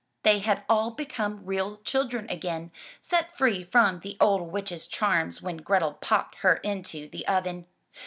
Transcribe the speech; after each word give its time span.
They 0.23 0.39
had 0.39 0.63
all 0.67 0.89
become 0.89 1.45
real 1.45 1.77
children 1.83 2.25
again, 2.27 2.71
set 3.01 3.37
free 3.37 3.63
from 3.63 3.99
the 3.99 4.17
old 4.19 4.51
witch's 4.51 4.87
charms 4.87 5.43
when 5.43 5.57
Grethel 5.57 5.93
popped 6.01 6.37
her 6.39 6.55
into 6.55 7.07
the 7.07 7.27
oven. 7.27 7.67